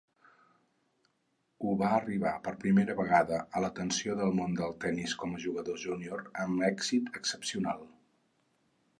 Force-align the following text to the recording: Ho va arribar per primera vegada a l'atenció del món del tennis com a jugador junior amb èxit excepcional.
Ho 1.65 1.73
va 1.81 1.89
arribar 1.97 2.31
per 2.47 2.53
primera 2.63 2.95
vegada 2.99 3.37
a 3.59 3.61
l'atenció 3.65 4.15
del 4.21 4.33
món 4.39 4.55
del 4.61 4.73
tennis 4.85 5.13
com 5.25 5.35
a 5.35 5.41
jugador 5.43 5.77
junior 5.83 6.23
amb 6.45 6.65
èxit 6.69 7.13
excepcional. 7.21 7.85